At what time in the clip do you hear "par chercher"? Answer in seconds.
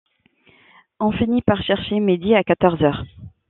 1.43-1.99